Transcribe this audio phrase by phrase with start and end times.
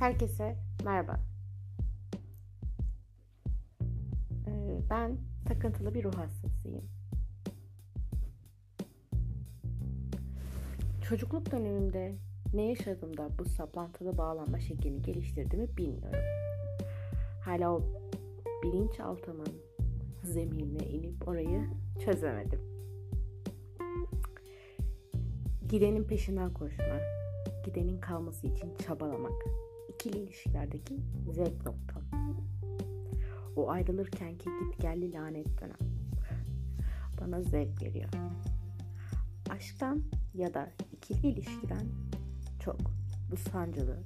[0.00, 1.20] Herkese merhaba.
[4.46, 6.84] Ee, ben takıntılı bir ruh hastasıyım.
[11.02, 12.14] Çocukluk dönemimde
[12.54, 16.20] ne yaşadım da bu saplantılı bağlanma şeklini geliştirdiğimi bilmiyorum.
[17.44, 17.82] Hala o
[18.62, 19.52] bilinçaltımın
[20.22, 21.68] zeminine inip orayı
[22.04, 22.60] çözemedim.
[25.68, 27.00] Gidenin peşinden koşma,
[27.64, 29.44] gidenin kalması için çabalamak,
[30.00, 31.00] ikili ilişkilerdeki
[31.32, 32.02] zevk noktam.
[33.56, 35.92] O ayrılırkenki git gelli lanet dönem.
[37.20, 38.08] Bana zevk veriyor.
[39.50, 40.02] Aşktan
[40.34, 41.86] ya da ikili ilişkiden
[42.64, 42.76] çok
[43.30, 44.02] bu sancılı,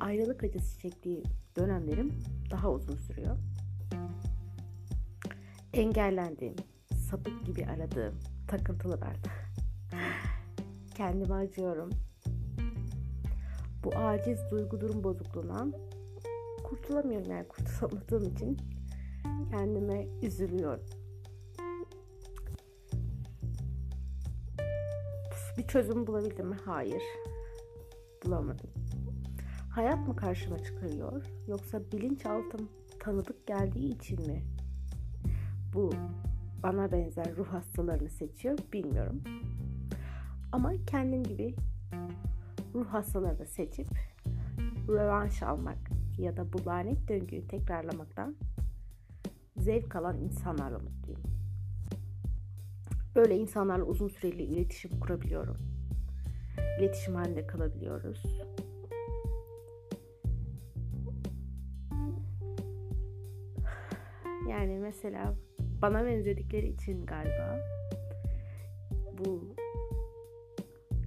[0.00, 1.22] ayrılık acısı çektiği
[1.56, 2.12] dönemlerim
[2.50, 3.36] daha uzun sürüyor.
[5.72, 6.56] Engellendiğim,
[7.10, 8.14] sapık gibi aradığım
[8.48, 9.28] takıntılılarda
[10.94, 11.90] kendime acıyorum
[13.84, 15.72] bu aciz duygu durum bozukluğundan
[16.64, 18.56] kurtulamıyorum yani kurtulamadığım için
[19.50, 20.84] kendime üzülüyorum.
[25.58, 26.56] Bir çözüm bulabildim mi?
[26.64, 27.02] Hayır.
[28.24, 28.70] Bulamadım.
[29.70, 32.68] Hayat mı karşıma çıkarıyor yoksa bilinçaltım
[33.00, 34.42] tanıdık geldiği için mi
[35.74, 35.92] bu
[36.62, 39.22] bana benzer ruh hastalarını seçiyor bilmiyorum.
[40.52, 41.54] Ama kendim gibi
[42.74, 43.88] ruh hastalarını seçip
[44.88, 45.78] rövanş almak
[46.18, 48.36] ya da bu lanet döngüyü tekrarlamaktan
[49.56, 51.22] zevk alan insanlarla mutluyum.
[53.14, 55.56] Böyle insanlarla uzun süreli iletişim kurabiliyorum.
[56.78, 58.22] İletişim halinde kalabiliyoruz.
[64.50, 65.34] Yani mesela
[65.82, 67.60] bana benzedikleri için galiba
[69.18, 69.54] bu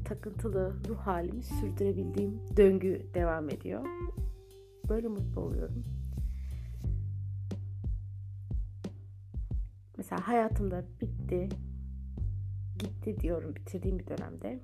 [0.06, 3.86] takıntılı ruh halimi sürdürebildiğim döngü devam ediyor.
[4.90, 5.84] Böyle mutlu oluyorum.
[9.98, 11.50] Mesela hayatımda bitti,
[12.80, 14.60] gitti diyorum bitirdiğim bir dönemde.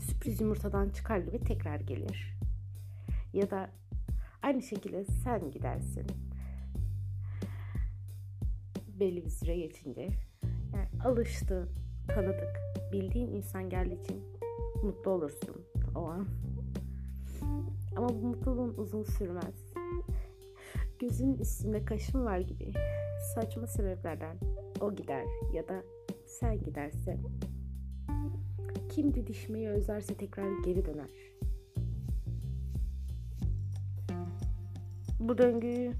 [0.00, 2.38] Sürpriz yumurtadan çıkar gibi tekrar gelir.
[3.32, 3.70] Ya da
[4.42, 6.06] aynı şekilde sen gidersin.
[9.00, 10.08] Belli bir süre geçince.
[10.74, 11.68] Yani alıştı,
[12.08, 12.60] tanıdık
[12.92, 14.22] bildiğin insan geldiği için
[14.82, 15.56] mutlu olursun
[15.94, 16.26] o an.
[17.96, 19.72] Ama bu mutluluğun uzun sürmez.
[20.98, 22.72] Gözün üstünde kaşın var gibi
[23.34, 24.36] saçma sebeplerden
[24.80, 25.82] o gider ya da
[26.26, 27.18] sen giderse
[28.90, 31.10] kim didişmeyi özlerse tekrar geri döner.
[35.20, 35.92] Bu döngüyü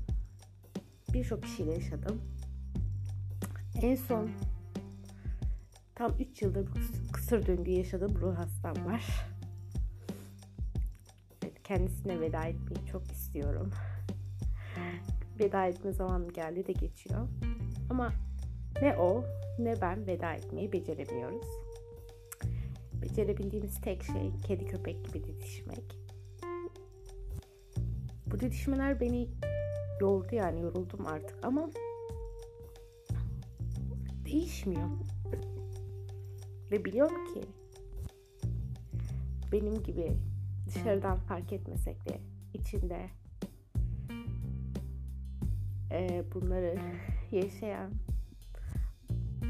[1.13, 2.21] birçok kişiyle yaşadım.
[3.83, 4.31] En son
[5.97, 6.69] Tam 3 yıldır
[7.13, 9.27] kısır döngü yaşadığım ruh hastam var.
[11.43, 13.71] Evet, kendisine veda etmeyi çok istiyorum.
[15.41, 17.29] Veda etme zamanı geldi de geçiyor.
[17.91, 18.13] Ama
[18.83, 19.25] ne o
[19.59, 21.47] ne ben veda etmeyi beceremiyoruz.
[23.03, 25.99] Becerebildiğimiz tek şey kedi köpek gibi didişmek.
[28.27, 29.29] Bu didişmeler beni
[30.01, 31.71] yordu yani yoruldum artık ama
[34.25, 34.89] değişmiyor.
[36.71, 37.41] Ve biliyorum ki
[39.53, 40.17] benim gibi
[40.67, 42.21] dışarıdan fark etmesek de
[42.55, 43.11] içinde
[45.91, 46.79] e, bunları
[47.33, 47.93] yaşayan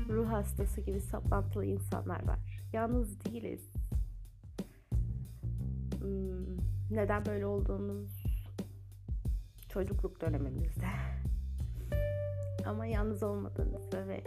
[0.08, 2.62] ruh hastası gibi saplantılı insanlar var.
[2.72, 3.70] Yalnız değiliz.
[6.00, 6.56] Hmm,
[6.90, 8.24] neden böyle olduğumuz
[9.68, 10.86] çocukluk dönemimizde.
[12.66, 14.24] Ama yalnız olmadığınızda ve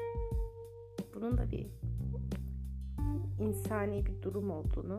[1.16, 1.68] bunun da bir
[3.40, 4.98] insani bir durum olduğunu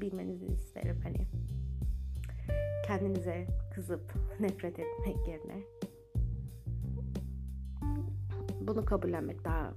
[0.00, 1.00] bilmenizi isterim.
[1.02, 1.26] Hani
[2.86, 5.62] kendinize kızıp nefret etmek yerine
[8.60, 9.74] bunu kabullenmek daha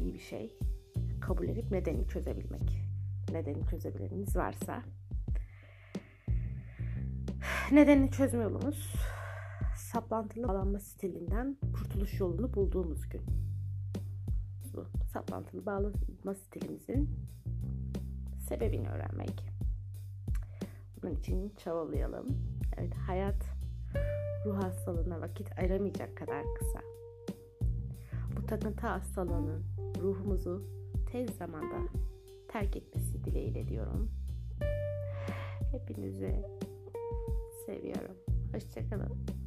[0.00, 0.58] iyi bir şey.
[1.20, 2.82] Kabul edip nedeni çözebilmek.
[3.32, 4.82] Nedeni çözebileniniz varsa.
[7.72, 8.94] Nedeni çözme yolumuz
[9.76, 13.22] saplantılı bağlanma stilinden kurtuluş yolunu bulduğumuz gün
[14.74, 17.10] bu saplantılı bağlanma stilimizin
[18.48, 19.52] sebebini öğrenmek.
[21.02, 22.26] Bunun için çabalayalım.
[22.76, 23.44] Evet, hayat
[24.46, 26.80] ruh hastalığına vakit ayıramayacak kadar kısa.
[28.36, 29.64] Bu takıntı hastalığının
[30.00, 30.62] ruhumuzu
[31.12, 31.88] tez zamanda
[32.48, 34.10] terk etmesi dileğiyle diyorum.
[35.72, 36.44] Hepinizi
[37.66, 38.16] seviyorum.
[38.52, 39.41] Hoşçakalın.